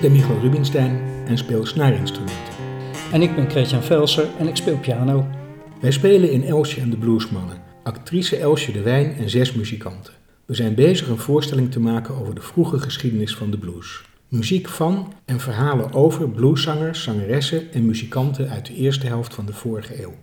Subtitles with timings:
[0.00, 2.54] Ik ben Michael Rubinstein en speel snaarinstrumenten.
[3.12, 5.26] En ik ben Christian Velser en ik speel piano.
[5.80, 10.12] Wij spelen in Elsje en de Bluesmannen, actrice Elsje de Wijn en zes muzikanten.
[10.44, 14.02] We zijn bezig een voorstelling te maken over de vroege geschiedenis van de blues.
[14.28, 19.52] Muziek van en verhalen over blueszangers, zangeressen en muzikanten uit de eerste helft van de
[19.52, 20.14] vorige eeuw.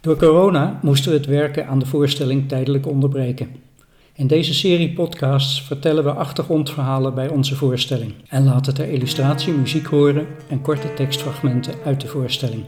[0.00, 3.48] Door corona moesten we het werken aan de voorstelling tijdelijk onderbreken.
[4.14, 9.86] In deze serie podcasts vertellen we achtergrondverhalen bij onze voorstelling en laten ter illustratie muziek
[9.86, 12.64] horen en korte tekstfragmenten uit de voorstelling.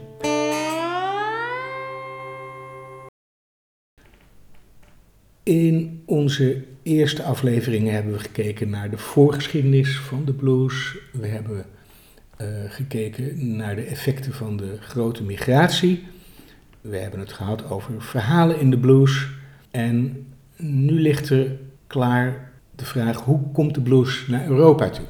[5.43, 10.97] In onze eerste afleveringen hebben we gekeken naar de voorgeschiedenis van de blues.
[11.11, 11.65] We hebben
[12.41, 16.03] uh, gekeken naar de effecten van de grote migratie.
[16.81, 19.27] We hebben het gehad over verhalen in de blues.
[19.71, 20.25] En
[20.57, 25.05] nu ligt er klaar de vraag: hoe komt de blues naar Europa toe?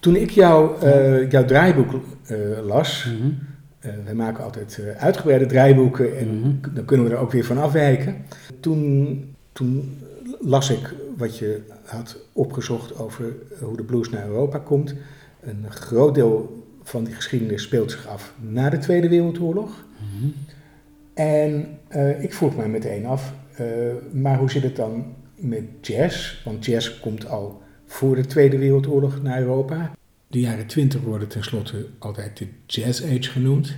[0.00, 1.92] Toen ik jou, uh, jouw draaiboek
[2.30, 3.38] uh, las, mm -hmm.
[3.86, 6.60] uh, wij maken altijd uitgebreide draaiboeken en mm -hmm.
[6.74, 8.16] dan kunnen we er ook weer van afwijken.
[8.60, 9.98] Toen, toen
[10.40, 13.24] las ik wat je had opgezocht over
[13.60, 14.94] hoe de blues naar Europa komt.
[15.40, 19.84] Een groot deel van die geschiedenis speelt zich af na de Tweede Wereldoorlog.
[19.98, 20.34] Mm -hmm.
[21.14, 21.78] En
[22.20, 23.32] ik vroeg mij meteen af,
[24.12, 26.42] maar hoe zit het dan met jazz?
[26.44, 29.92] Want jazz komt al voor de Tweede Wereldoorlog naar Europa.
[30.26, 33.76] De jaren twintig worden tenslotte altijd de Jazz Age genoemd.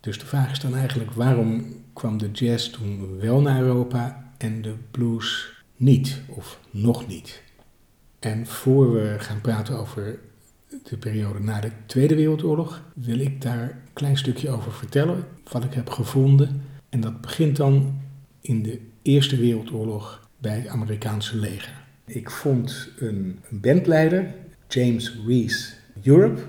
[0.00, 4.62] Dus de vraag is dan eigenlijk waarom kwam de jazz toen wel naar Europa en
[4.62, 7.42] de blues niet of nog niet?
[8.18, 10.18] En voor we gaan praten over
[10.82, 15.64] de periode na de Tweede Wereldoorlog, wil ik daar een klein stukje over vertellen, wat
[15.64, 16.62] ik heb gevonden.
[16.88, 18.00] En dat begint dan
[18.40, 21.84] in de Eerste Wereldoorlog bij het Amerikaanse leger.
[22.04, 24.34] Ik vond een, bandleider,
[24.68, 25.72] James Reese
[26.02, 26.40] Europe,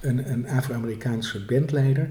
[0.00, 2.10] een, een Afro-Amerikaanse bandleider.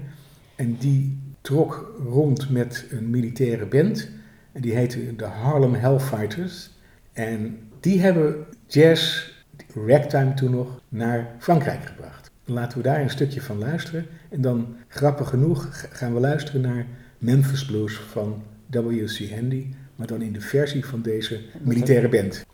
[0.56, 4.10] En die trok rond met een militaire band.
[4.52, 6.70] En die heette de Harlem Hellfighters.
[7.12, 9.30] En die hebben jazz,
[9.74, 12.30] ragtime toen nog, naar Frankrijk gebracht.
[12.44, 14.06] Laten we daar een stukje van luisteren.
[14.28, 16.86] En dan, grappig genoeg, gaan we luisteren naar
[17.18, 19.30] Memphis Blues van W.C.
[19.30, 19.66] Handy
[20.00, 22.44] maar dan in de versie van deze militaire band.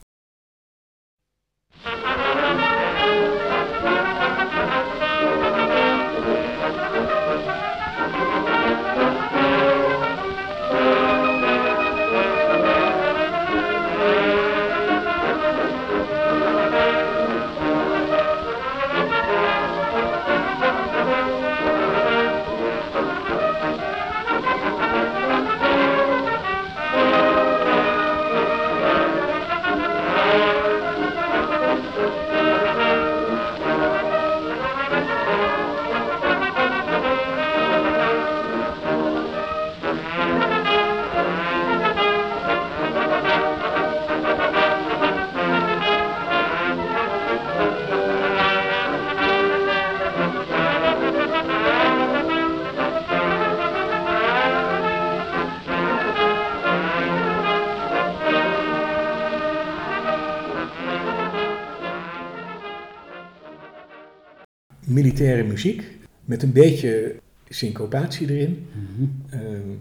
[65.18, 67.14] Militaire muziek met een beetje
[67.48, 68.66] syncopatie erin.
[68.72, 69.78] Mm -hmm.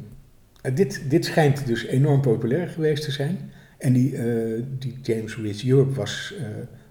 [0.63, 3.51] uh, dit, dit schijnt dus enorm populair geweest te zijn.
[3.78, 6.45] En die, uh, die James Reese Europe was, uh,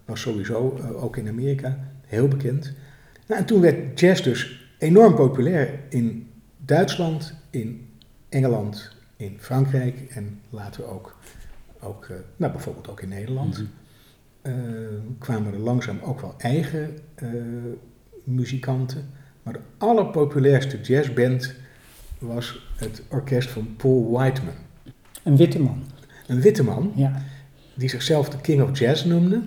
[0.04, 2.72] was sowieso ook in Amerika heel bekend.
[3.26, 6.26] Nou, en toen werd jazz dus enorm populair in
[6.58, 7.88] Duitsland, in
[8.28, 11.16] Engeland, in Frankrijk en later ook,
[11.80, 13.58] ook nou, bijvoorbeeld ook in Nederland.
[13.58, 13.68] Mm
[14.42, 15.18] -hmm.
[15.18, 16.98] kwamen er langzaam ook wel eigen
[18.24, 19.10] muzikanten.
[19.42, 21.54] Maar de allerpopulairste jazzband
[22.18, 24.54] was het orkest van Paul Whiteman.
[25.22, 25.82] Een witte man.
[26.26, 27.22] Een witte man, ja.
[27.74, 29.42] die zichzelf de King of Jazz noemde.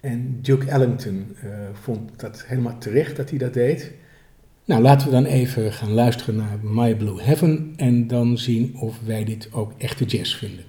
[0.00, 3.92] En Duke Ellington uh, vond dat helemaal terecht dat hij dat deed.
[4.64, 9.00] Nou, laten we dan even gaan luisteren naar My Blue Heaven en dan zien of
[9.04, 10.64] wij dit ook echte jazz vinden.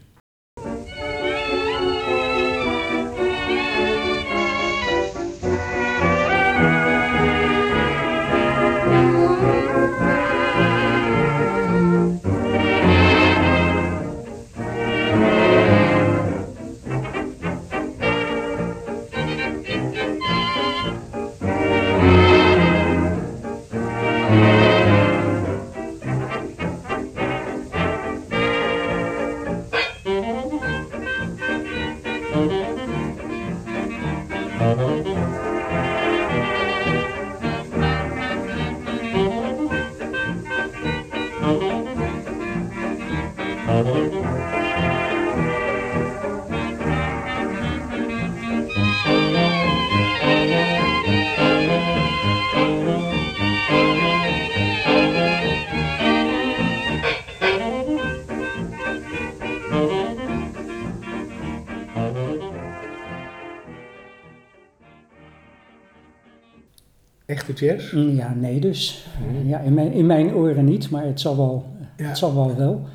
[67.33, 67.91] Echte jazz?
[67.91, 69.05] Ja, nee dus.
[69.45, 72.07] Ja, in, mijn, in mijn oren niet, maar het zal wel, Ja.
[72.07, 72.87] het zal wel wel.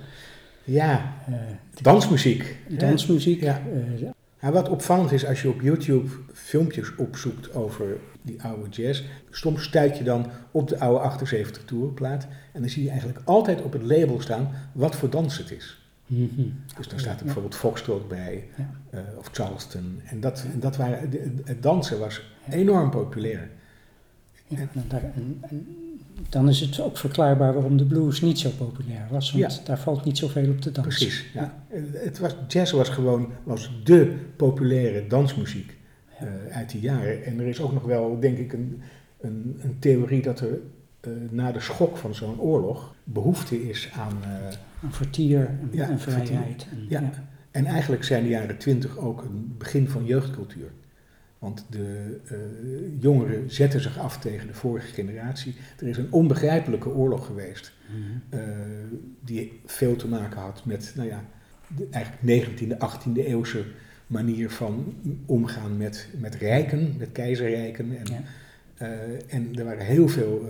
[0.65, 1.35] Ja, Eh,
[1.83, 2.57] dansmuziek.
[2.69, 3.41] dansmuziek.
[3.41, 3.61] Ja.
[4.01, 4.09] eh,
[4.41, 7.87] Ja, wat opvallend is als je op YouTube filmpjes opzoekt over
[8.23, 12.83] die oude jazz, soms stuit je dan op de oude 78 tourplaat en dan zie
[12.83, 15.83] je eigenlijk altijd op het label staan wat voor dans het is.
[16.07, 16.43] mhm.
[16.77, 18.45] Dus dan staat er bijvoorbeeld Foxtrot bij,
[18.91, 20.01] eh, of Charleston.
[20.05, 23.51] En dat, en dat waren, de- het dansen was enorm populair.
[24.49, 25.67] Ja, en daar, en, en
[26.29, 29.61] dan is het ook verklaarbaar waarom de blues niet zo populair was, want Ja.
[29.65, 31.07] daar valt niet zoveel op te dansen.
[31.07, 31.27] Precies.
[31.35, 31.63] Ja.
[31.93, 35.77] Het was, jazz was gewoon was de populaire dansmuziek
[36.19, 37.25] eh, uit die jaren.
[37.25, 38.81] En er is ook nog wel, denk ik, een,
[39.21, 40.59] een, een theorie dat er
[41.01, 44.17] eh, na de schok van zo'n oorlog behoefte is aan.
[44.23, 44.29] eh,
[44.83, 46.27] Een vertier en, Ja, en vertier.
[46.27, 46.67] vrijheid.
[46.71, 47.01] En, Ja.
[47.01, 47.11] ja.
[47.51, 50.71] en eigenlijk zijn de jaren twintig ook een begin van jeugdcultuur.
[51.39, 52.37] Want de eh,
[53.03, 55.55] jongeren zetten zich af tegen de vorige generatie.
[55.79, 57.73] Er is een onbegrijpelijke oorlog geweest.
[57.89, 58.41] Mhm.
[58.41, 58.49] eh,
[59.25, 61.25] die veel te maken had met, nou ja,
[61.77, 63.65] de eigenlijk 19e, 18e eeuwse
[64.07, 64.95] manier van
[65.27, 67.97] omgaan met, met rijken, met keizerrijken.
[67.99, 68.23] En, Ja.
[68.75, 70.49] eh, en er waren heel veel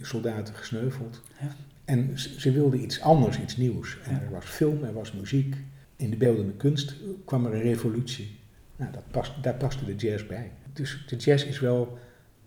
[0.00, 1.22] soldaten gesneuveld.
[1.40, 1.54] Ja.
[1.84, 3.98] En ze, ze wilden iets anders, iets nieuws.
[4.04, 4.20] En Ja.
[4.20, 5.56] er was film, er was muziek.
[5.96, 6.94] In de beeldende kunst
[7.24, 8.38] kwam er een revolutie.
[8.82, 10.50] Nou, dat past, daar paste de jazz bij.
[10.72, 11.98] Dus de jazz is wel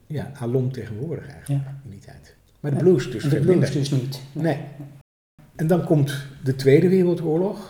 [0.07, 1.73] ja, alom tegenwoordig eigenlijk Ja.
[1.83, 2.35] in die tijd.
[2.59, 2.83] Maar de Ja.
[2.83, 3.71] blues dus En de blues minder.
[3.71, 4.21] dus niet.
[4.31, 4.57] Nee.
[5.55, 7.69] En dan komt de Tweede Wereldoorlog.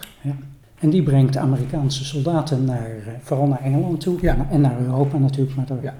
[0.79, 4.47] En die brengt Amerikaanse soldaten naar, eh, vooral naar Engeland toe Ja.
[4.51, 5.55] en naar Europa natuurlijk.
[5.55, 5.95] Maar er Ja.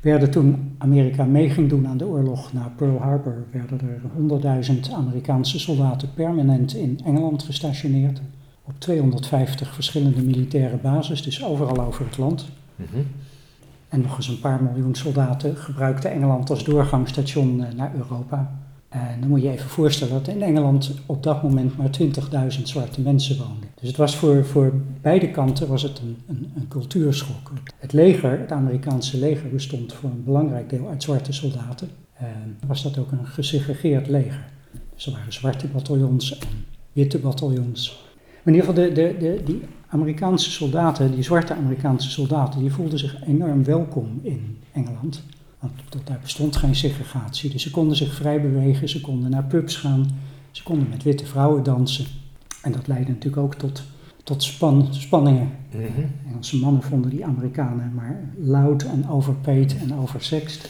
[0.00, 4.92] werden toen Amerika mee ging doen aan de oorlog na Pearl Harbor, werden er 100.000
[4.92, 8.20] Amerikaanse soldaten permanent in Engeland gestationeerd.
[8.68, 12.48] Op 250 verschillende militaire bases, dus overal over het land.
[13.88, 18.58] En nog eens een paar miljoen soldaten gebruikten Engeland als doorgangsstation eh, naar Europa.
[18.88, 21.90] En dan moet je je even voorstellen dat in Engeland op dat moment maar
[22.58, 23.68] 20.000 zwarte mensen woonden.
[23.80, 27.52] Dus het was voor, voor beide kanten was het een, een, een cultuurschok.
[27.78, 31.88] Het leger, het Amerikaanse leger, bestond voor een belangrijk deel uit zwarte soldaten.
[32.14, 34.44] En was dat ook een gesegregeerd leger.
[34.94, 38.07] Dus er waren zwarte bataljons en witte bataljons.
[38.48, 42.72] Maar in ieder geval, de, de, de, die Amerikaanse soldaten, die zwarte Amerikaanse soldaten, die
[42.72, 45.22] voelden zich enorm welkom in Engeland.
[45.58, 47.50] Want tot daar bestond geen segregatie.
[47.50, 50.10] Dus ze konden zich vrij bewegen, ze konden naar pubs gaan,
[50.50, 52.04] ze konden met witte vrouwen dansen.
[52.62, 53.82] En dat leidde natuurlijk ook tot,
[54.24, 55.50] tot span, spanningen.
[56.28, 60.68] Engelse mannen vonden die Amerikanen maar loud en overpaid en oversext.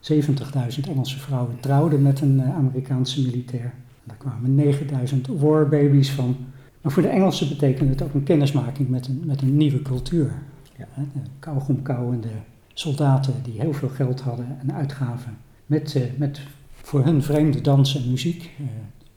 [0.00, 3.74] 70.000 Engelse vrouwen trouwden met een eh, Amerikaanse militair.
[4.10, 6.36] Daar kwamen 9000 warbabies van.
[6.80, 10.32] Maar voor de Engelsen betekende het ook een kennismaking met een, met een nieuwe cultuur.
[10.78, 10.86] Ja.
[10.96, 12.28] De kauwgomkauwende
[12.74, 15.36] soldaten die heel veel geld hadden en uitgaven.
[15.66, 16.40] Met, eh, met
[16.72, 18.50] voor hun vreemde dans en muziek.
[18.58, 18.64] eh,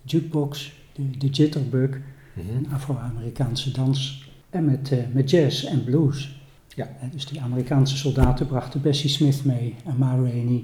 [0.01, 1.97] jukebox, de, de jitterbug,
[2.35, 4.29] een Afro-Amerikaanse dans.
[4.49, 6.41] En met, eh, met jazz en blues.
[6.75, 6.89] Ja.
[7.11, 10.63] Dus die Amerikaanse soldaten brachten Bessie Smith mee, en Ma Rainey,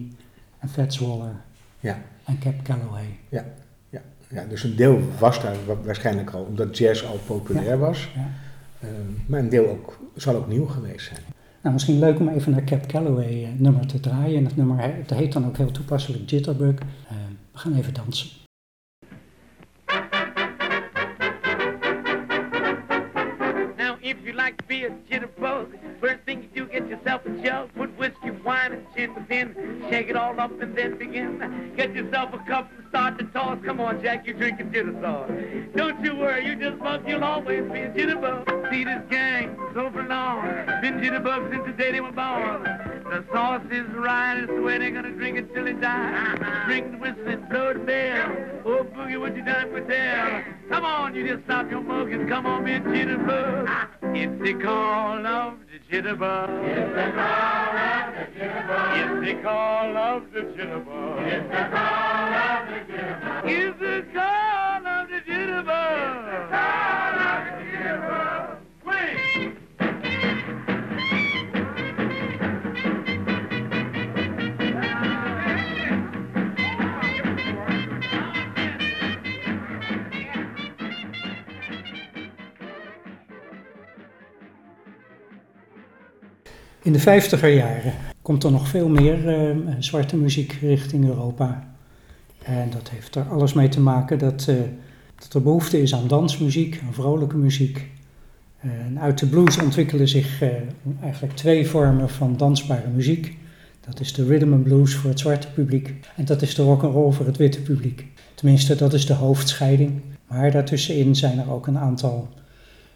[0.60, 1.36] en Fats Waller,
[1.80, 1.98] Ja.
[2.26, 3.06] en Cap Calloway.
[3.30, 3.46] Ja,
[4.50, 8.10] dus een deel was daar wa- waarschijnlijk al, omdat jazz al populair was.
[8.16, 8.30] Ja.
[8.80, 8.90] Eh,
[9.28, 11.20] maar een deel ook, zal ook nieuw geweest zijn.
[11.62, 14.38] Nou, misschien leuk om even naar Cap Calloway eh, nummer te draaien.
[14.38, 16.76] En het nummer het heet dan ook heel toepasselijk Jitterbug.
[16.80, 17.16] Eh,
[17.52, 18.30] we gaan even dansen.
[23.78, 25.68] Now, if you like to be a jitterbug,
[26.02, 30.10] first thing you do, get yourself a jug, put whiskey, wine, and gin within, shake
[30.10, 31.74] it all up and then begin.
[31.76, 33.60] Get yourself a cup and start to toss.
[33.66, 35.32] Come on, Jack, you're drinking jitter sauce.
[35.76, 38.70] Don't you worry, you just bug, you'll always be a jitterbug.
[38.72, 40.42] See this gang, so for long,
[40.82, 42.64] been jitterbugs since the day they were born.
[43.10, 46.36] The sauce is right, it's the way they're gonna drink it till they die.
[46.68, 48.36] Drink the whistle and blow the bell.
[48.66, 50.44] Oh, boogie, what you done for tell?
[50.70, 53.88] Come on, you just stop your mug and come on, be a jitterbug.
[54.16, 56.59] It's the call of the jitterbug.
[56.66, 58.98] It's the call of the jitterbug.
[58.98, 61.28] It's the call of the jitterbug.
[61.28, 63.46] It's the call of the jitterbug.
[63.46, 64.59] It's the call
[86.90, 91.68] In de vijftiger jaren komt er nog veel meer eh, zwarte muziek richting Europa.
[92.44, 94.56] En dat heeft er alles mee te maken dat, eh,
[95.16, 97.88] dat er behoefte is aan dansmuziek, aan vrolijke muziek.
[99.00, 100.50] Uit de blues ontwikkelen zich eh,
[101.02, 103.38] eigenlijk twee vormen van dansbare muziek.
[103.88, 106.84] Dat is de rhythm and blues voor het zwarte publiek en dat is de rock
[106.84, 108.06] and roll voor het witte publiek.
[108.36, 110.02] Tenminste, dat is de hoofdscheiding.
[110.28, 112.30] Maar daartussenin zijn er ook een aantal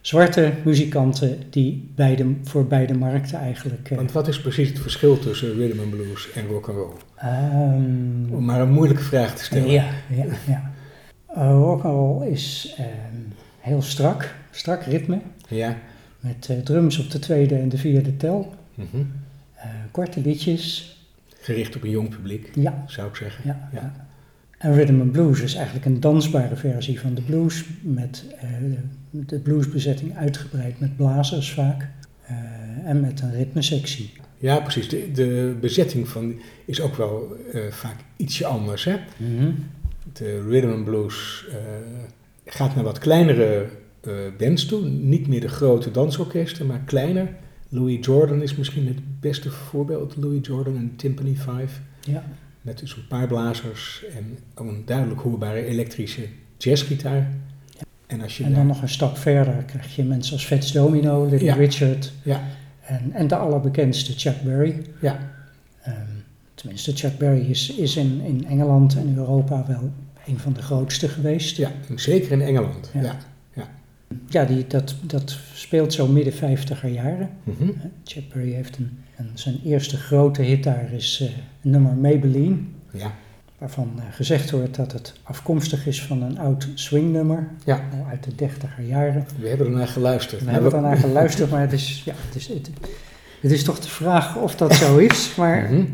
[0.08, 3.90] zwarte muzikanten die beide, voor beide markten eigenlijk.
[3.90, 6.92] eh, Want wat is precies het verschil tussen rhythm and blues en rock and roll?
[7.16, 9.70] ehm, Om maar een moeilijke vraag te stellen.
[9.70, 10.72] Ja, ja, ja.
[11.36, 12.88] Uh, rock'n'roll is ehm,
[13.58, 15.18] heel strak, strak ritme.
[15.48, 15.76] Ja.
[16.20, 18.54] Met eh, drums op de tweede en de vierde tel.
[18.74, 18.86] Mhm.
[19.54, 20.96] Eh, korte liedjes.
[21.40, 23.42] Gericht op een jong publiek, Ja, zou ik zeggen.
[23.44, 23.80] ja, Ja.
[23.80, 24.03] ja.
[24.64, 27.64] En rhythm and blues is eigenlijk een dansbare versie van de blues.
[27.80, 28.48] Met eh,
[29.10, 31.88] de bluesbezetting uitgebreid met blazers vaak.
[32.26, 32.34] eh,
[32.84, 34.12] en met een ritmesectie.
[34.38, 34.88] Ja, precies.
[34.88, 38.84] De, de bezetting van is ook wel eh, vaak ietsje anders.
[38.84, 38.96] Hè?
[40.12, 41.46] De rhythm and blues
[42.44, 43.66] gaat naar wat kleinere
[44.38, 44.88] bands toe.
[44.88, 47.28] Niet meer de grote dansorkesten, maar kleiner.
[47.68, 50.16] Louis Jordan is misschien het beste voorbeeld.
[50.16, 51.80] Louis Jordan en Timpani 5.
[52.00, 52.24] Ja,
[52.64, 56.28] Met dus een paar blazers en een duidelijk hoorbare elektrische
[56.58, 57.28] jazzgitaar.
[58.06, 60.72] En als je en daar- dan nog een stap verder krijg je mensen als Fats
[60.72, 61.54] Domino, Little Ja.
[61.54, 62.12] Richard.
[62.22, 62.42] Ja,
[62.86, 64.82] En, en de allerbekendste Chuck Berry.
[65.00, 65.32] ja,
[65.82, 65.94] Ehm,
[66.54, 69.92] tenminste, Chuck Berry is, is in, in Engeland en Europa wel
[70.26, 71.56] een van de grootste geweest.
[71.56, 72.90] ja, zeker in Engeland.
[72.94, 73.16] Ja.
[74.28, 74.44] Ja.
[74.44, 77.30] Die, dat, dat speelt zo midden vijftiger jaren.
[78.04, 81.28] Chuck Berry heeft een, een, zijn eerste grote hit daar is eh,
[81.60, 82.56] nummer Maybelline.
[82.92, 83.12] ja.
[83.58, 87.48] Waarvan eh, gezegd wordt dat het afkomstig is van een oud swingnummer.
[87.64, 87.88] Ja.
[87.92, 89.26] al uit de dertiger jaren.
[89.40, 90.44] We hebben ernaar geluisterd.
[90.44, 92.70] We hebben daarnaar geluisterd, maar het is, ja, het, is, het,
[93.40, 95.34] het is toch de vraag of dat zo is.
[95.36, 95.84] Maar Mhm.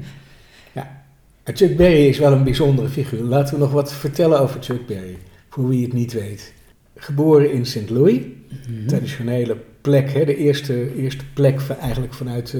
[0.72, 1.02] Ja.
[1.44, 3.22] Chuck Berry is wel een bijzondere figuur.
[3.22, 5.16] Laten we nog wat vertellen over Chuck Berry,
[5.48, 6.52] voor wie het niet weet.
[7.00, 7.90] Geboren in St.
[7.90, 8.20] Louis,
[8.68, 8.86] Mhm.
[8.86, 12.56] traditionele plek, hè, de eerste, eerste plek van, eigenlijk vanuit,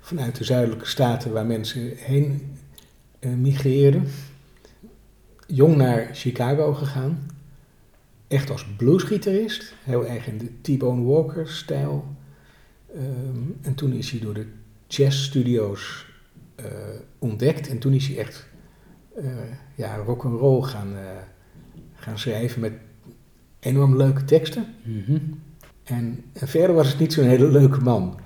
[0.00, 2.56] vanuit de zuidelijke staten waar mensen heen
[3.18, 4.04] eh, migreerden.
[5.46, 7.26] Jong naar Chicago gegaan,
[8.28, 12.04] echt als bluesgitarist, heel erg in de T-Bone Walker-stijl.
[12.94, 14.46] Ehm, en toen is hij door de
[14.86, 16.06] jazzstudio's
[16.54, 16.64] eh,
[17.18, 18.48] ontdekt en toen is hij echt
[19.16, 19.24] eh
[19.74, 20.92] ja, rock and roll gaan,
[21.94, 22.72] gaan schrijven met
[23.62, 24.64] enorm leuke teksten.
[24.82, 25.16] Mhm.
[25.84, 28.18] En, en verder was het niet zo'n hele leuke man.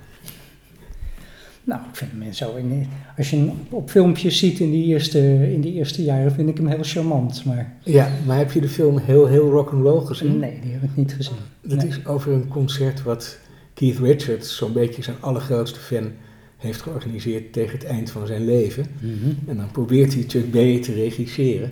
[1.65, 2.55] Nou, ik vind hem zo.
[2.55, 6.49] In, als je hem op filmpjes ziet in die, eerste, in die eerste jaren, vind
[6.49, 7.45] ik hem heel charmant.
[7.45, 10.39] Maar Ja, maar heb je de film heel, heel rock and roll gezien?
[10.39, 11.37] nee, die heb ik niet gezien.
[11.63, 11.87] Dat Nee.
[11.89, 13.39] is over een concert wat
[13.75, 16.11] Keith Richards, zo'n beetje zijn allergrootste fan,
[16.57, 18.87] heeft georganiseerd tegen het eind van zijn leven.
[19.01, 19.51] Mhm.
[19.51, 21.71] En dan probeert hij Chuck Berry te regisseren.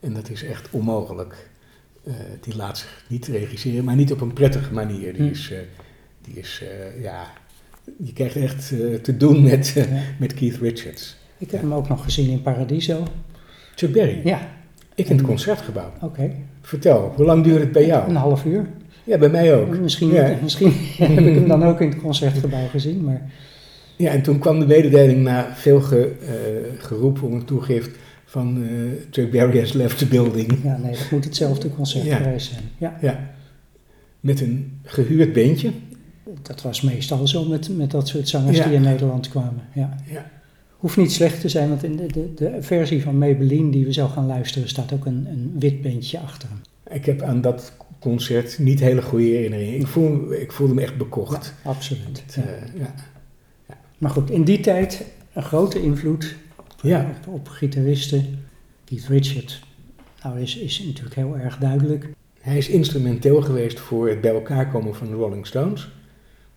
[0.00, 1.50] En dat is echt onmogelijk.
[2.06, 5.12] Eh, die laat zich niet regisseren, maar niet op een prettige manier.
[5.12, 5.28] Die Hm.
[5.30, 5.58] is, eh,
[6.24, 7.26] die is eh, ja,
[8.04, 8.68] je krijgt echt
[9.02, 9.86] te doen met,
[10.18, 11.16] met Keith Richards.
[11.38, 13.02] Ik heb hem ook nog gezien in Paradiso.
[13.74, 14.48] Chuck Berry, Ja,
[14.94, 15.92] ik in het concertgebouw.
[16.00, 16.30] oké.
[16.62, 18.12] Vertel, hoe lang duurde het bij Een jou?
[18.12, 18.66] half uur.
[19.04, 19.78] Ja, bij mij ook.
[19.78, 20.36] Misschien, Ja.
[20.42, 23.04] misschien heb ik hem dan ook in het concertgebouw gezien.
[23.04, 23.30] Maar
[23.96, 27.90] Ja, en toen kwam de mededeling na veel ge, eh, geroep om een toegift
[28.34, 28.70] van eh,
[29.10, 30.58] Chuck Berry has left the building.
[30.64, 32.16] ja, nee, dat moet hetzelfde concert Ja.
[32.16, 32.62] geweest zijn.
[32.78, 33.30] Ja, Ja,
[34.20, 35.70] met een gehuurd bandje.
[36.42, 38.64] dat was meestal zo met, met dat soort zangers Ja.
[38.64, 39.62] die in Nederland kwamen.
[39.74, 39.96] Ja.
[40.10, 40.30] Ja.
[40.76, 43.92] Hoeft niet slecht te zijn, want in de, de, de versie van Maybelline die we
[43.92, 46.60] zo gaan luisteren staat ook een, een wit bandje achter hem.
[46.96, 49.80] Ik heb aan dat concert niet hele goede herinneringen.
[49.80, 51.54] Ik, voel, ik voelde me echt bekocht.
[51.64, 52.22] Absoluut.
[52.26, 52.94] Het, eh, ja.
[53.98, 56.34] Maar goed, in die tijd een grote invloed
[56.88, 57.10] Ja.
[57.26, 58.44] op, op gitaristen.
[58.84, 59.62] Keith Richards
[60.22, 62.08] nou, is, is natuurlijk heel erg duidelijk.
[62.40, 65.88] Hij is instrumenteel geweest voor het bij elkaar komen van de Rolling Stones.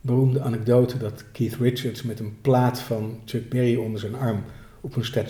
[0.01, 4.43] Beroemde anekdote dat Keith Richards met een plaat van Chuck Berry onder zijn arm
[4.81, 5.25] op een sta-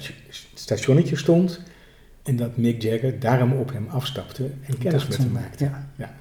[0.53, 1.61] stationnetje stond.
[2.23, 5.63] En dat Mick Jagger daarom op hem afstapte en kennis met hem maakte.
[5.63, 5.89] Ja.
[5.95, 6.15] Ja.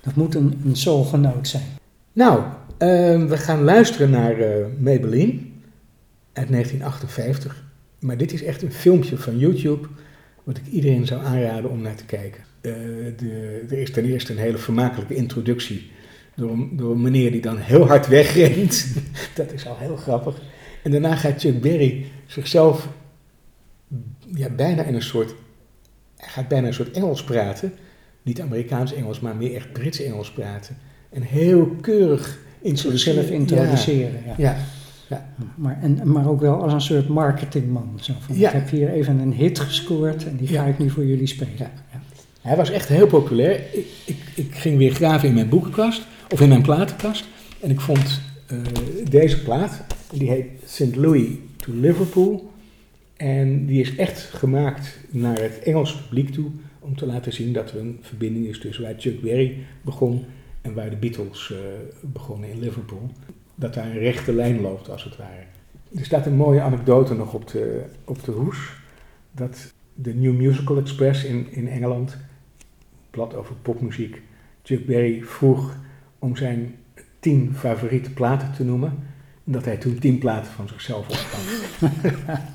[0.00, 1.64] Dat moet een, een soulgenoot zijn.
[2.12, 2.42] Nou,
[2.78, 2.88] eh,
[3.26, 5.32] we gaan luisteren naar eh, Maybelline
[6.32, 7.64] uit 1958.
[8.00, 9.88] Maar dit is echt een filmpje van YouTube,
[10.44, 12.42] wat ik iedereen zou aanraden om naar te kijken.
[12.60, 12.72] Eh,
[13.16, 15.90] de, er is ten eerste een hele vermakelijke introductie
[16.36, 18.86] door een, door een meneer die dan heel hard wegrent.
[19.34, 20.42] Dat is al heel grappig.
[20.82, 22.88] En daarna gaat Chuck Berry zichzelf
[24.34, 25.34] ja, bijna in een soort...
[26.16, 27.72] Hij gaat bijna een soort Engels praten.
[28.22, 30.76] Niet Amerikaans Engels, maar meer echt Brits Engels praten.
[31.10, 33.32] En heel keurig Zichzelf introduceren.
[33.32, 34.22] introduceren.
[34.26, 34.34] Ja.
[34.38, 34.56] Ja,
[35.10, 35.34] Ja.
[35.54, 37.98] Maar, en, maar ook wel als een soort marketingman.
[38.00, 38.48] Zo van, Ja.
[38.48, 41.70] Ik heb hier even een hit gescoord en die ga ik nu voor jullie spelen.
[42.40, 43.64] Hij was echt heel populair.
[43.72, 47.28] Ik, ik, ik ging weer graven in mijn boekenkast, of in mijn platenkast.
[47.60, 48.58] En ik vond eh,
[49.10, 50.96] deze plaat, die heet St.
[50.96, 52.52] Louis to Liverpool.
[53.16, 57.70] En die is echt gemaakt naar het Engelse publiek toe, om te laten zien dat
[57.70, 60.24] er een verbinding is tussen waar Chuck Berry begon
[60.60, 61.58] en waar de Beatles eh,
[62.00, 63.10] begonnen in Liverpool.
[63.60, 65.44] Dat daar een rechte lijn loopt, als het ware.
[65.98, 68.58] Er staat een mooie anekdote nog op de, op de hoes.
[69.32, 72.16] Dat de New Musical Express in, in Engeland,
[73.10, 74.22] blad over popmuziek,
[74.62, 75.76] Chuck Berry vroeg
[76.18, 76.74] om zijn
[77.18, 78.98] tien favoriete platen te noemen.
[79.46, 81.90] En dat hij toen tien platen van zichzelf opkwam.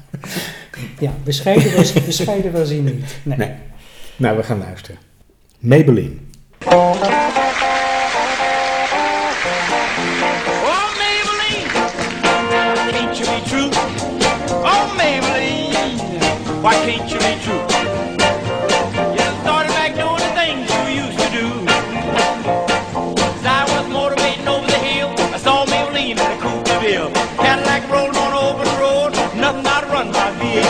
[1.00, 3.18] Ja, bescheiden was, bescheiden was hij niet.
[3.24, 3.38] Nee.
[3.38, 3.52] Nee.
[4.18, 5.00] Nou, we gaan luisteren.
[5.60, 6.16] Maybelline.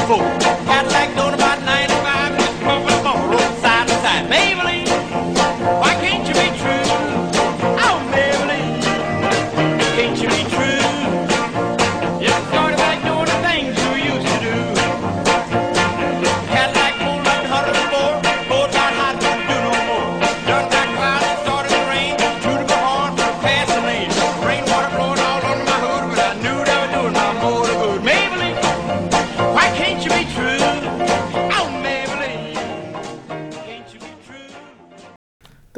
[0.08, 0.55] Oh.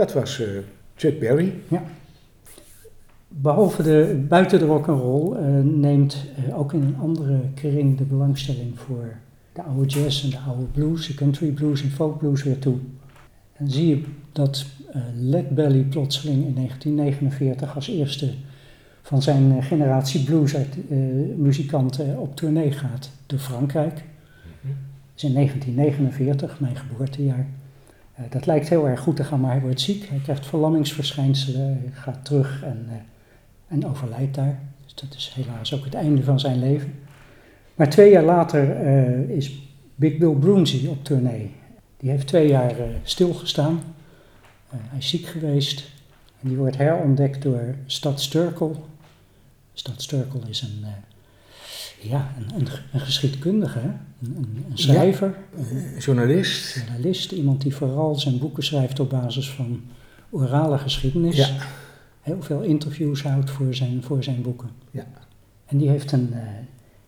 [0.08, 0.48] Dat was eh,
[0.96, 1.54] Chuck Berry.
[1.68, 1.84] Ja.
[3.28, 8.80] Behalve de, buiten de rock'n'roll eh, neemt eh, ook in een andere kring de belangstelling
[8.80, 9.16] voor
[9.54, 12.76] de oude jazz en de oude blues, de country blues en folk blues weer toe.
[13.54, 18.34] En zie je dat eh Led Belly plotseling in 1949 als eerste
[19.02, 23.94] van zijn generatie bluesmuzikanten op tournee gaat door Frankrijk.
[23.94, 24.04] Dat
[25.16, 27.48] is in 1949, mijn geboortejaar.
[28.18, 30.10] Eh, dat lijkt heel erg goed te gaan, maar hij wordt ziek.
[30.10, 32.96] Hij krijgt verlammingsverschijnselen, hij gaat terug en, eh,
[33.68, 34.60] en overlijdt daar.
[34.84, 36.94] Dus dat is helaas ook het einde van zijn leven.
[37.76, 39.62] Maar twee jaar later eh, is
[39.96, 41.52] Big Bill Broonzy op tournee.
[41.98, 43.82] Die heeft twee jaar stilgestaan.
[44.70, 45.92] Hij is ziek geweest.
[46.42, 48.86] En die wordt herontdekt door Stad Sturkel.
[49.74, 50.86] Stad Sturkel is een,
[52.02, 53.80] ja, een, een, een geschiedkundige?
[53.80, 56.76] Een, een, een schrijver, Eh, journalist.
[56.76, 59.82] journalist, iemand die vooral zijn boeken schrijft op basis van
[60.30, 61.36] orale geschiedenis.
[61.38, 61.50] Ja.
[62.22, 64.70] Heel veel interviews houdt voor zijn, voor zijn boeken.
[64.92, 65.06] Ja.
[65.66, 66.40] En die heeft een, eh,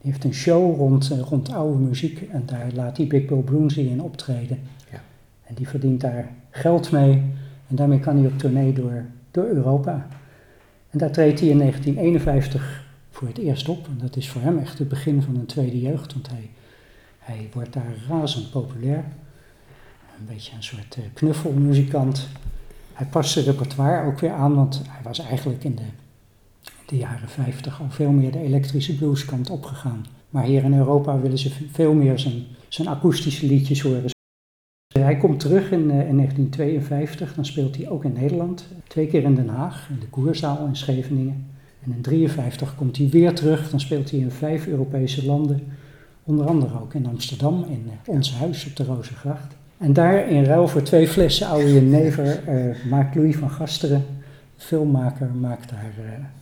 [0.01, 3.41] die heeft een show rond, eh, rond oude muziek en daar laat hij Big Bill
[3.41, 4.59] Broonzy in optreden.
[4.91, 5.01] Ja.
[5.43, 7.13] En die verdient daar geld mee
[7.67, 10.07] en daarmee kan hij op tournee door, door Europa.
[10.89, 12.87] En daar treedt hij in 1951
[13.19, 13.87] voor het eerst op.
[13.87, 16.49] En dat is voor hem echt het begin van een tweede jeugd, want hij,
[17.17, 19.05] hij wordt daar razend populair.
[20.19, 22.27] Een beetje een soort eh, knuffelmuzikant.
[22.93, 25.83] Hij past zijn repertoire ook weer aan, want hij was eigenlijk in de,
[26.85, 30.05] de jaren 50 al veel meer de elektrische blueskant opgegaan.
[30.29, 34.09] Maar hier in Europa willen ze veel meer zijn, zijn akoestische liedjes horen.
[34.99, 38.67] Hij komt terug in, eh, in 1952, dan speelt hij ook in Nederland.
[38.87, 41.57] Twee keer in Den Haag, in de Koerzaal in Scheveningen.
[41.83, 45.61] En in 1953 komt hij weer terug, dan speelt hij in vijf Europese landen.
[46.23, 49.55] Onder andere ook in Amsterdam, in eh, ons huis op de Rozengracht.
[49.77, 54.05] En daar in ruil voor twee flessen oude jenever eh, maakt Louis van Gasteren,
[54.57, 55.93] filmmaker, maakt daar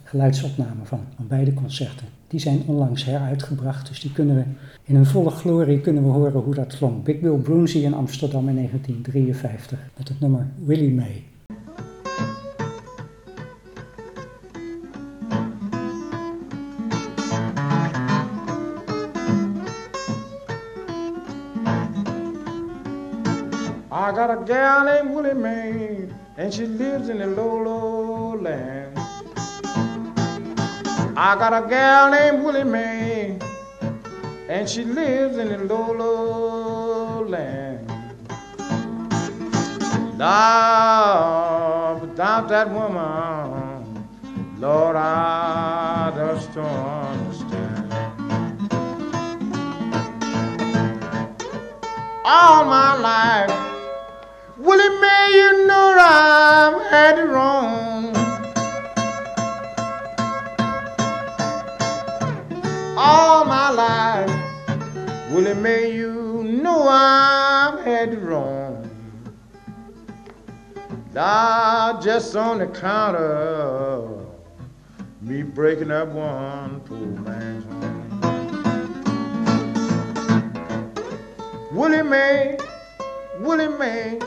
[0.04, 2.08] geluidsopnamen van, van beide concerten.
[2.28, 4.44] Die zijn onlangs heruitgebracht, dus die kunnen we
[4.84, 7.04] in hun volle glorie kunnen we horen hoe dat klonk.
[7.04, 11.24] Big Bill Broonzy in Amsterdam in 1953 met het nummer Willie May.
[24.58, 28.98] Gal named Willie Mae, and she lives in the low, land.
[31.16, 33.38] I got a gal named Willie Mae,
[34.50, 37.86] and she lives in the low, low land.
[40.18, 44.08] Love, without that woman,
[44.58, 47.94] Lord, I just don't understand.
[52.26, 53.67] All my life,
[54.68, 58.14] Willie Mae, you know I'm head it wrong.
[62.98, 64.30] All my life,
[65.32, 68.90] Willie Mae, you know I'm head it wrong.
[71.16, 74.26] Ah, just on the counter,
[75.22, 78.20] me breaking up one poor man's home.
[81.72, 82.58] Willie Mae,
[83.40, 84.20] Willie Mae.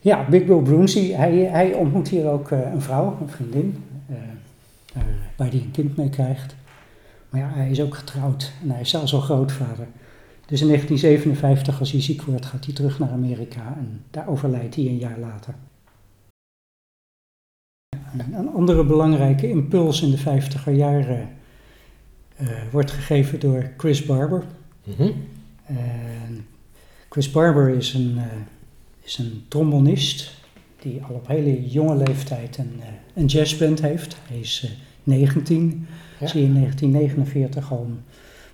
[0.00, 4.16] Ja, Big Bill Brunsey, hij, hij ontmoet hier ook eh, een vrouw, een vriendin, eh,
[4.94, 5.04] daar-
[5.36, 6.54] waar hij een kind mee krijgt.
[7.30, 9.86] Maar ja, hij is ook getrouwd en hij is zelfs al grootvader.
[10.46, 14.74] Dus in 1957, als hij ziek wordt, gaat hij terug naar Amerika en daar overlijdt
[14.74, 15.54] hij een jaar later.
[18.32, 21.28] Een, andere belangrijke impuls in de 50er jaren
[22.36, 24.44] eh, wordt gegeven door Chris Barber.
[24.84, 25.10] Mhm.
[27.08, 28.24] Chris Barber is een, eh,
[29.04, 30.30] is een trombonist
[30.82, 34.16] die al op hele jonge leeftijd een, eh, een jazzband heeft.
[34.28, 34.70] Hij is eh,
[35.04, 35.86] 19,
[36.20, 36.26] Ja.
[36.26, 37.86] zie je in 1949 al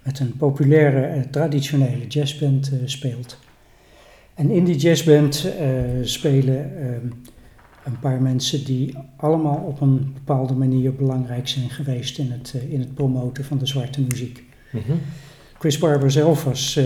[0.03, 3.39] met een populaire eh, traditionele jazzband eh, speelt.
[4.35, 5.69] En in die jazzband eh,
[6.03, 7.07] spelen ehm,
[7.85, 12.73] een paar mensen die allemaal op een bepaalde manier belangrijk zijn geweest in het, eh,
[12.73, 14.43] in het promoten van de zwarte muziek.
[14.73, 14.93] Mhm.
[15.59, 16.85] Chris Barber zelf was, eh,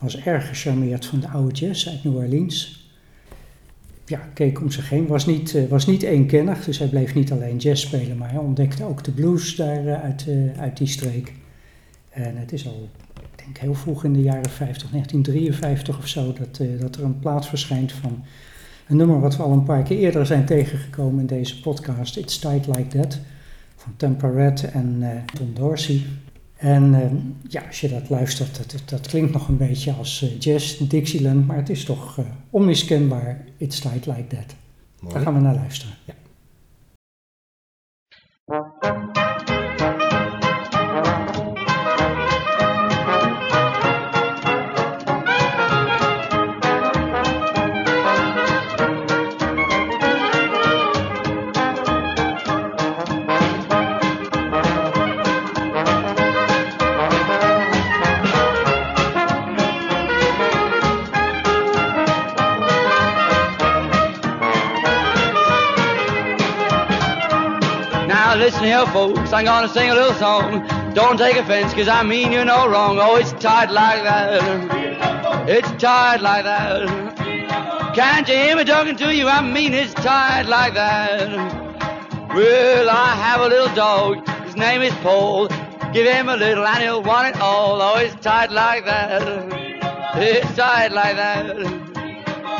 [0.00, 2.88] was erg gecharmeerd van de oude jazz uit New Orleans.
[4.06, 7.32] Ja, keek om zich heen, was niet, eh, was niet eenkennig, dus hij bleef niet
[7.32, 10.86] alleen jazz spelen, maar hij ontdekte ook de blues daar eh, uit, eh, uit die
[10.86, 11.32] streek.
[12.10, 12.88] En het is al,
[13.20, 17.18] ik denk heel vroeg in de jaren 50, 1953 of zo, dat, dat er een
[17.18, 18.24] plaat verschijnt van
[18.90, 22.38] een nummer wat we al een paar keer eerder zijn tegengekomen in deze podcast, It's
[22.38, 23.18] Tight Like That,
[23.76, 26.02] van Tampa Red en eh, Tom Dorsey.
[26.60, 27.10] En eh,
[27.48, 31.46] ja, als je dat luistert, dat, dat klinkt nog een beetje als eh, jazz, Dixieland,
[31.46, 34.54] maar het is toch eh, onmiskenbaar It's Tight Like That.
[35.00, 35.14] Mooi.
[35.14, 35.94] Daar gaan we naar luisteren.
[68.70, 70.64] Here, folks, I'm gonna sing a little song.
[70.94, 72.98] Don't take offense, cause I mean you no wrong.
[73.00, 75.48] Oh, it's tight like that.
[75.48, 77.94] It's tight like that.
[77.96, 79.26] Can't you hear me talking to you?
[79.26, 81.28] I mean it's tight like that.
[82.32, 84.28] Well, I have a little dog.
[84.46, 85.48] His name is Paul.
[85.92, 87.82] Give him a little and he'll want it all.
[87.82, 89.22] Oh, it's tight like that.
[90.14, 91.56] It's tight like that.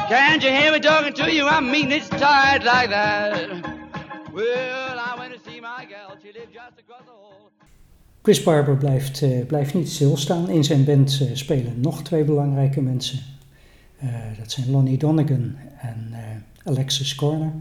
[0.09, 1.46] Can't you hear me talking to you?
[1.46, 3.49] I mean it's tight like that.
[4.33, 4.80] Well,
[8.22, 10.50] Chris Barber blijft, eh, blijft niet stilstaan.
[10.50, 13.18] In zijn band eh, spelen nog twee belangrijke mensen.
[13.98, 16.12] Eh, dat zijn Lonnie Donegan en
[16.64, 17.52] Alexis Corner.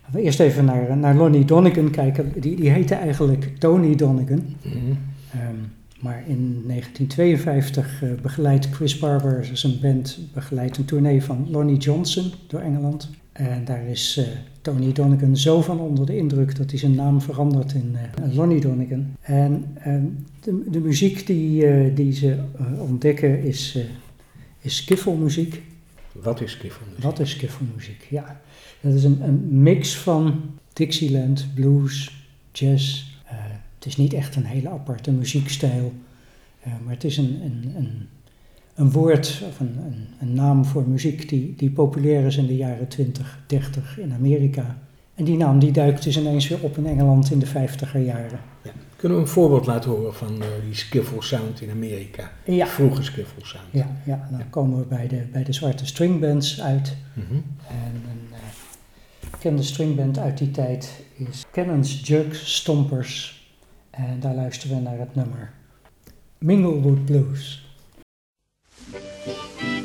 [0.00, 2.32] Laten we eerst even naar, naar Lonnie Donegan kijken.
[2.40, 4.56] Die, die heette eigenlijk Tony Donegan.
[4.62, 4.76] Mhm.
[5.32, 5.56] Ehm,
[6.00, 12.32] maar in 1952 eh, begeleidt Chris Barber zijn band begeleidt een tournee van Lonnie Johnson
[12.46, 13.10] door Engeland.
[13.48, 14.24] En daar is eh,
[14.60, 18.60] Tony Donegan zo van onder de indruk dat hij zijn naam verandert in eh, Lonnie
[18.60, 19.16] Donegan.
[19.20, 20.04] En ehm,
[20.40, 23.82] de, de muziek die, eh, die ze eh, ontdekken is, eh
[24.60, 25.62] is skiffelmuziek.
[26.12, 27.02] Wat is kiffelmuziek?
[27.02, 28.06] Wat is skiffelmuziek?
[28.10, 28.40] Ja,
[28.80, 30.40] dat is een, een mix van
[30.72, 33.04] Dixieland, blues, jazz.
[33.24, 33.36] Eh,
[33.74, 35.92] het is niet echt een hele aparte muziekstijl,
[36.60, 38.08] eh, maar het is een, een, een,
[38.74, 42.56] een woord of een, een, een naam voor muziek die, die populair is in de
[42.56, 44.78] jaren 20, 30 in Amerika.
[45.14, 48.40] En die naam die duikt dus ineens weer op in Engeland in de 50er jaren.
[48.62, 48.70] Ja.
[48.96, 52.32] Kunnen we een voorbeeld laten horen van eh, die skiffle sound in Amerika?
[52.44, 52.66] Ja.
[52.66, 53.64] Vroege skiffle sound.
[53.70, 56.96] Ja, ja dan komen we bij de, bij de zwarte stringbands uit.
[57.14, 57.34] Mhm.
[57.68, 63.44] En een eh, bekende stringband uit die tijd is Cannons, Jugs, Stompers.
[63.90, 65.52] En daar luisteren we naar het nummer
[66.38, 67.69] Minglewood Blues.
[68.92, 69.04] Thank
[69.62, 69.79] you.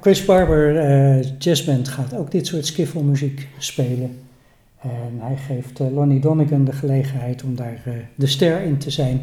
[0.00, 4.18] Chris Barber eh Jazzband gaat ook dit soort skiffelmuziek spelen.
[4.80, 8.90] En hij geeft eh, Lonnie Donegan de gelegenheid om daar eh, de ster in te
[8.90, 9.22] zijn.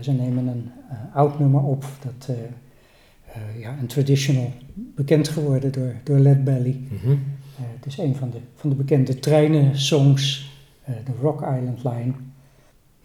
[0.00, 0.70] Ze nemen een
[1.12, 2.36] oud nummer op, dat
[3.58, 6.80] ja, een traditional, bekend geworden door, door Led Belly.
[6.88, 7.16] Mhm.
[7.56, 10.50] Het is een van de, van de bekende treinen-songs,
[10.84, 12.12] de Rock Island Line.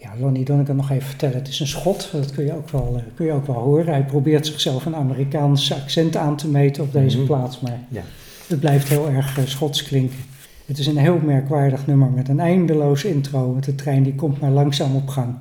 [0.01, 2.93] Ja, Lonnie Donegan nog even vertellen, het is een schot, dat kun je ook wel,
[2.97, 3.93] eh, kun je ook wel horen.
[3.93, 7.25] Hij probeert zichzelf een Amerikaans accent aan te meten op deze Mhm.
[7.25, 8.01] plaats, maar Ja.
[8.47, 10.17] het blijft heel erg eh, schots klinken.
[10.65, 14.39] Het is een heel merkwaardig nummer met een eindeloos intro, met de trein die komt
[14.39, 15.35] maar langzaam op gang.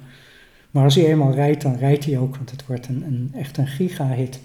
[0.70, 3.56] Maar als hij eenmaal rijdt, dan rijdt hij ook, want het wordt een, een, echt
[3.56, 4.40] een giga-hit.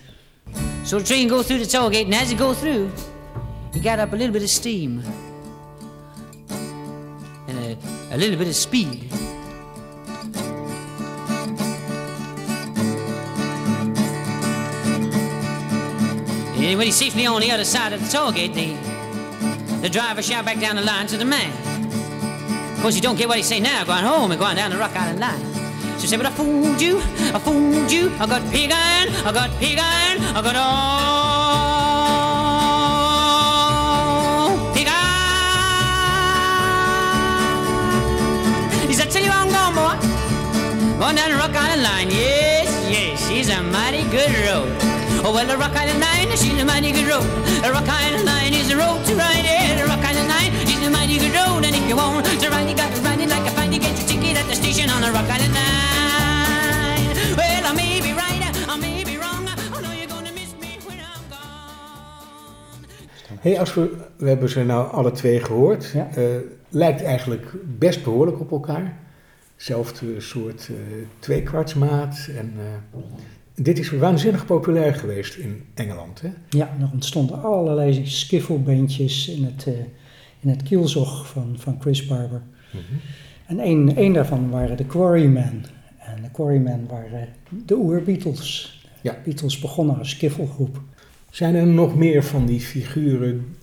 [0.84, 2.86] So the train goes through the toll gate, and as it goes through,
[3.72, 5.00] he got up a little bit of steam
[7.48, 9.05] and a, a little bit of speed.
[16.66, 18.74] And when he's safely on the other side of the toll gate, the,
[19.82, 21.54] the driver shout back down the line to the man.
[22.74, 24.78] Of course, you don't get what he say now, going home and going down the
[24.78, 25.40] Rock Island line.
[26.00, 26.98] She said, but I fooled you,
[27.34, 30.74] I fooled you, I got pig iron, I got pig iron, I got all
[34.74, 35.06] pig iron.
[38.88, 39.98] He said, tell you I'm going, boy.
[40.98, 44.95] Going down the Rock Island line, yes, yes, she's a mighty good road.
[45.28, 47.26] Oh, well, the Rock Island line, she's a mighty good road.
[47.64, 49.82] The Rock Island line is the road to ride it.
[49.82, 51.66] The Rock Island line is a mighty good road.
[51.66, 53.80] And if you want to ride, you got to ride it like a fine to
[53.80, 57.10] get your ticket at the station on the Rock Island line.
[57.40, 59.50] Well, I may be right, I may be wrong.
[59.50, 62.86] I know you're gonna miss me when I'm gone.
[63.42, 65.92] Hey, als we, we hebben ze nou alle twee gehoord.
[65.94, 66.10] Ja.
[66.16, 66.24] Eh,
[66.70, 68.98] lijkt eigenlijk best behoorlijk op elkaar.
[69.56, 70.76] Zelfde soort eh
[71.20, 72.28] tweekwartsmaat.
[72.38, 73.00] En, eh,
[73.56, 76.22] dit is waanzinnig populair geweest in Engeland.
[76.22, 76.30] Hè?
[76.50, 79.74] Ja, er ontstonden allerlei skiffelbandjes in het, eh,
[80.40, 82.42] in het kielzog van, van Chris Barber.
[83.46, 85.66] En één, één daarvan waren de Quarrymen.
[85.98, 87.28] En de Quarrymen waren
[87.66, 88.80] de oer-Beatles.
[89.02, 89.18] Ja.
[89.24, 90.82] Beatles begonnen als skiffelgroep.
[91.30, 93.56] Zijn er nog meer van die figuren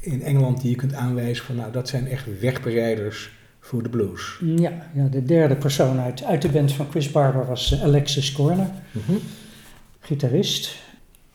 [0.00, 3.30] in Engeland die je kunt aanwijzen van nou dat zijn echt wegbereiders
[3.64, 4.38] voor de blues?
[4.56, 8.32] Ja, ja, de derde persoon uit, uit de band van Chris Barber was eh, Alexis
[8.32, 9.12] Corner, Mhm.
[10.00, 10.76] gitarist.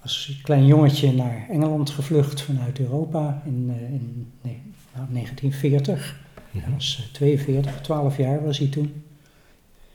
[0.02, 4.62] Als klein jongetje naar Engeland gevlucht vanuit Europa in, eh, in nee,
[4.96, 6.20] nou, 1940.
[6.52, 8.94] Hij was eh, 42, 12 jaar was hij toen.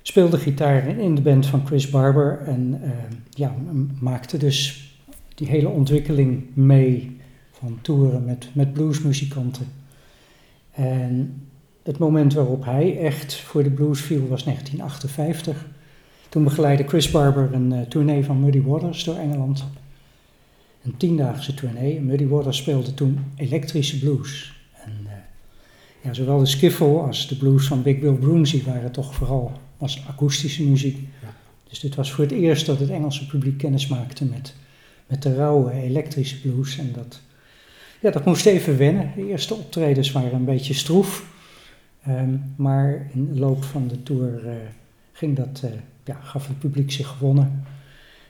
[0.02, 2.90] Speelde gitaar in- in de band van Chris Barber en eh,
[3.30, 3.54] ja,
[4.00, 4.86] maakte dus
[5.34, 7.16] die hele ontwikkeling mee
[7.52, 9.66] van toeren met, met bluesmuzikanten.
[10.70, 11.42] En
[11.82, 15.66] het moment waarop hij echt voor de blues viel was 1958.
[16.28, 19.64] Toen begeleidde Chris Barber een eh, tournee van Muddy Waters door Engeland.
[20.82, 22.00] Een tiendaagse tournee.
[22.00, 24.60] Muddy Waters speelde toen elektrische blues.
[24.84, 25.12] En eh,
[26.00, 30.02] ja, zowel de skiffle als de blues van Big Bill Broomsey waren toch vooral als
[30.08, 30.98] akoestische muziek.
[31.22, 31.34] Ja.
[31.68, 34.54] Dus dit was voor het eerst dat het Engelse publiek kennis maakte met,
[35.06, 36.78] met de rauwe elektrische blues.
[36.78, 37.20] En dat,
[38.00, 39.12] ja, dat moest even wennen.
[39.16, 41.30] De eerste optredens waren een beetje stroef.
[42.02, 44.54] Ehm, maar in de loop van de tour eh,
[45.12, 45.70] ging dat, eh,
[46.04, 47.64] ja, gaf het publiek zich gewonnen.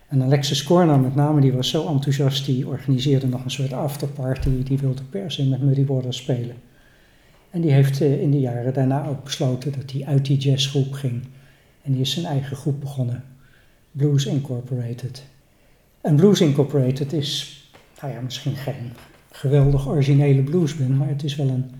[0.08, 4.62] En Alexis Corner met name, die was zo enthousiast, die organiseerde nog een soort afterparty.
[4.62, 6.56] Die wilde per se met Muddy Waters spelen.
[7.50, 10.92] En die heeft eh, in de jaren daarna ook besloten dat hij uit die jazzgroep
[10.92, 11.22] ging.
[11.82, 13.24] En die is zijn eigen groep begonnen,
[13.92, 15.24] Blues Incorporated.
[16.00, 17.62] En Blues Incorporated is,
[18.00, 18.92] nou ja, misschien geen
[19.30, 21.70] geweldig originele bluesband, maar het is wel een,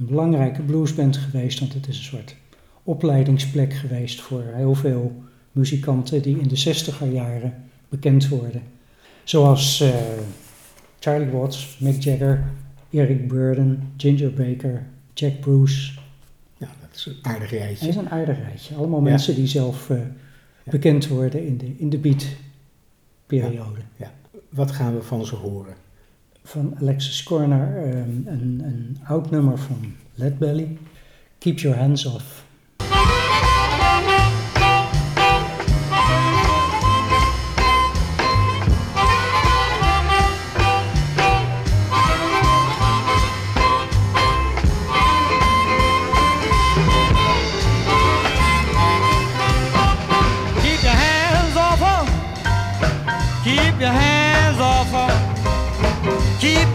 [0.00, 2.36] een belangrijke bluesband geweest, want het is een soort
[2.82, 7.54] opleidingsplek geweest voor heel veel muzikanten die in de zestiger jaren
[7.88, 8.62] bekend worden.
[9.24, 9.94] Zoals eh,
[10.98, 12.44] Charlie Watts, Mick Jagger,
[12.90, 15.92] Eric Burden, Ginger Baker, Jack Bruce.
[16.56, 17.86] Ja, dat is een aardig rijtje.
[17.86, 18.74] Het is een aardig rijtje.
[18.74, 19.10] Allemaal Ja.
[19.10, 19.98] mensen die zelf eh,
[20.64, 23.80] bekend worden in de, in de beat-periode.
[24.48, 25.74] Wat gaan we van ze horen?
[26.42, 30.78] Van Alexis Corner ehm, een, een oud nummer van Led Belly,
[31.38, 32.44] Keep Your Hands Off.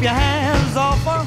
[0.06, 1.24] Your hands off her.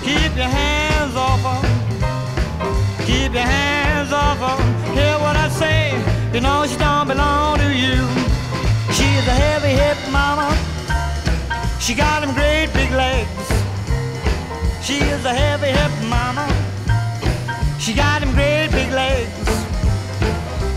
[0.00, 3.04] Keep your hands off her.
[3.04, 4.56] Keep your hands off her.
[4.94, 5.92] Hear what I say.
[6.32, 8.00] You know she don't belong to you.
[8.96, 10.48] She's a heavy hip mama.
[11.80, 13.46] She got them great big legs.
[14.82, 16.48] She is a heavy hip mama.
[17.78, 19.48] She got them great big legs.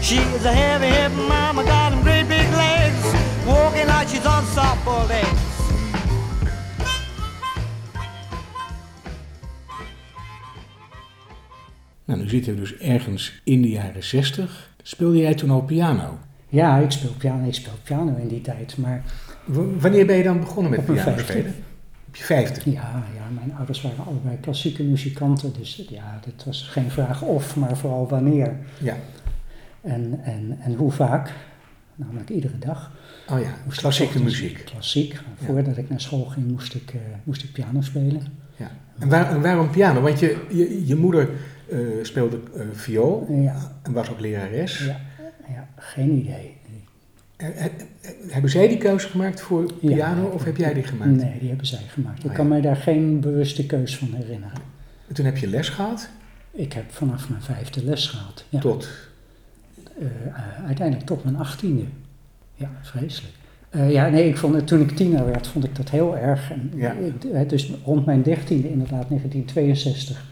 [0.06, 3.06] She is a heavy hip mama, got them great big legs.
[3.48, 5.47] Walking like she's on softball legs.
[12.08, 14.74] Nou, nu zitten we dus ergens in de jaren 60.
[14.82, 16.18] Speelde jij toen al piano?
[16.50, 19.04] Ja, ik speel piano, ik speel piano in die tijd, maar
[19.46, 21.24] W- wanneer ben je dan begonnen met piano vijfde.
[21.24, 21.54] spelen?
[22.08, 22.72] Op je vijfde?
[22.72, 27.56] ja, ja, mijn ouders waren allebei klassieke muzikanten, dus ja, dat was geen vraag of,
[27.56, 28.98] maar vooral wanneer Ja.
[29.82, 31.34] en, en, en hoe vaak.
[31.96, 32.92] Namelijk iedere dag.
[33.30, 34.62] Oh ja, Moest klassieke muziek.
[34.66, 35.20] Klassiek.
[35.46, 38.22] Voordat ik naar school ging, moest ik, eh, moest ik piano spelen.
[38.56, 38.72] Ja.
[39.00, 40.02] En, waar- en waarom piano?
[40.02, 41.30] Want je, je, je moeder
[41.70, 44.86] eh, speelde eh, viool Ja, en was ook lerares.
[44.86, 45.00] ja,
[45.48, 46.56] ja geen idee.
[47.36, 47.48] Eh,
[48.30, 49.96] Hebben zij die keuze gemaakt voor Ja.
[49.96, 51.12] piano of heb jij die gemaakt?
[51.12, 52.24] Nee, die hebben zij gemaakt.
[52.24, 54.58] Ik Oh, kan mij daar geen bewuste keus van herinneren.
[55.08, 56.10] En toen heb je les gehad
[56.52, 58.46] Ik heb vanaf mijn vijfde les gehad.
[58.50, 58.60] Ja.
[58.60, 58.90] tot...
[60.66, 61.84] Uiteindelijk tot mijn achttiende.
[62.56, 63.34] Ja, vreselijk.
[63.70, 66.52] Eh, ja, nee, ik vond het, toen ik tiener werd, vond ik dat heel erg.
[66.52, 66.96] En, Ja.
[67.48, 70.26] dus rond mijn dertiende, inderdaad, 1962,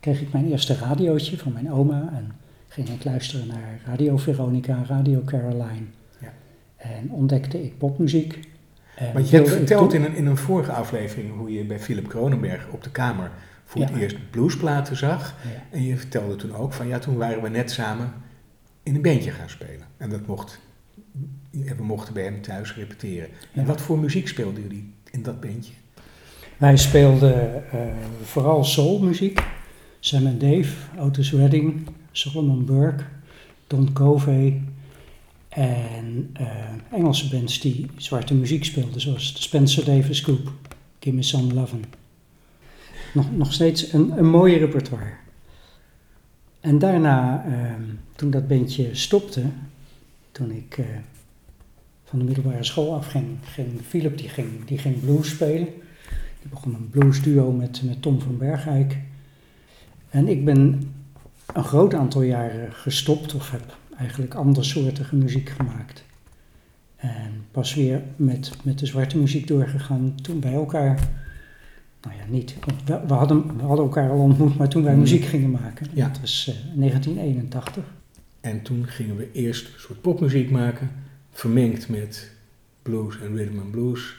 [0.00, 2.10] kreeg ik mijn eerste radiootje van mijn oma.
[2.12, 2.32] En
[2.68, 5.86] ging ik luisteren naar Radio Veronica, Radio Caroline.
[6.20, 6.32] Ja.
[6.76, 8.38] En ontdekte ik popmuziek.
[9.12, 12.68] Want je hebt verteld in een, in een vorige aflevering hoe je bij Philip Kronenberg
[12.70, 13.30] op de kamer
[13.64, 15.34] voor het eerst bluesplaten zag.
[15.44, 15.76] Ja.
[15.76, 18.12] En je vertelde toen ook van ja, toen waren we net samen
[18.82, 19.86] in een bandje gaan spelen.
[19.96, 20.60] En dat mocht,
[21.50, 23.28] we mochten bij hem thuis repeteren.
[23.52, 25.72] En wat voor muziek speelden jullie in dat bandje?
[26.56, 27.80] Wij speelden eh,
[28.22, 29.42] vooral soulmuziek.
[30.00, 33.04] Sam en Dave, Otis Redding, Solomon Burke,
[33.66, 34.62] Don Covey.
[35.48, 36.46] En eh,
[36.90, 40.52] Engelse bands die zwarte muziek speelden, zoals de Spencer Davis Group,
[41.00, 41.84] Give Me Some Lovin'.
[43.14, 45.12] Nog, nog steeds een, een mooi repertoire.
[46.60, 47.82] En daarna, ehm,
[48.16, 49.42] toen dat bandje stopte,
[50.32, 50.86] toen ik eh,
[52.04, 55.68] van de middelbare school afging, ging Philip die ging, die ging blues spelen.
[56.40, 58.96] Die begon een bluesduo met, met Tom van Bergijk.
[60.10, 60.92] En ik ben
[61.54, 66.04] een groot aantal jaren gestopt of heb eigenlijk andersoortige muziek gemaakt.
[66.96, 71.08] En pas weer met, met de zwarte muziek doorgegaan toen bij elkaar.
[72.02, 72.54] Nou ja, niet.
[72.84, 75.00] We, we, hadden, we hadden elkaar al ontmoet, maar toen wij Mhm.
[75.00, 75.86] muziek gingen maken.
[75.94, 76.08] Ja.
[76.08, 77.84] Dat was eh, 1981.
[78.40, 80.90] En toen gingen we eerst een soort popmuziek maken,
[81.32, 82.30] vermengd met
[82.82, 84.16] blues en rhythm and blues.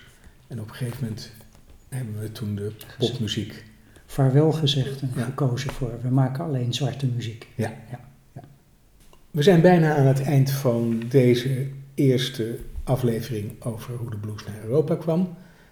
[0.48, 1.32] En op een gegeven moment
[1.90, 3.64] hebben we toen de popmuziek.
[4.10, 5.24] Vaarwel gezegd en Ja.
[5.24, 5.92] gekozen voor.
[6.02, 7.48] We maken alleen zwarte muziek.
[7.56, 7.74] Ja.
[7.92, 8.00] Ja,
[8.34, 8.42] ja.
[9.32, 14.64] We zijn bijna aan het eind van deze eerste aflevering over hoe de blues naar
[14.64, 15.30] Europa kwam.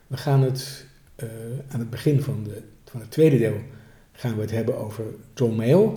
[0.08, 1.28] We gaan het eh,
[1.70, 3.58] aan het begin van, de, van het tweede deel
[4.12, 5.04] gaan we het hebben over
[5.36, 5.90] John Mayall.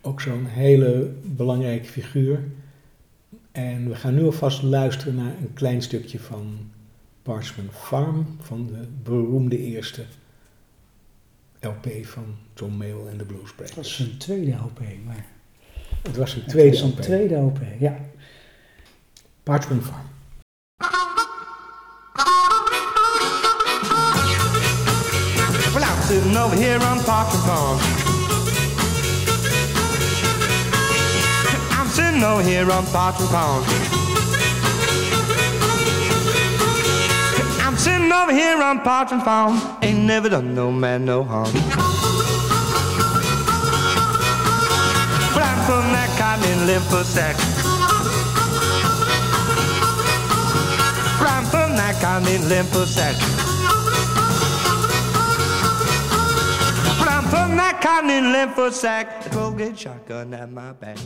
[0.00, 2.40] Ook zo'n hele belangrijke figuur.
[3.52, 6.58] En we gaan nu alvast luisteren naar een klein stukje van
[7.22, 10.02] Parchment Farm, van de beroemde eerste
[11.60, 15.26] LP van John Mayall en de Blues Dat was een tweede LP, maar
[16.02, 17.00] Het was het tweede was een LP.
[17.00, 17.96] tweede LP, ja.
[19.42, 20.08] Parchment Farm.
[25.74, 27.78] Well, I'm sitting over here on Parkin Farm.
[31.78, 34.09] I'm sitting over here on Parkin Farm.
[38.10, 39.60] Sitting over here on Parkin Farm.
[39.82, 41.52] Ain't never done no man no harm.
[45.34, 47.36] But I'm from that cotton in Lymphosac.
[51.18, 53.16] But I'm from that cotton in Lymphosac.
[56.98, 59.26] But I'm from that cotton in Lymphosac.
[59.26, 60.98] A 12 gauge shotgun at my back.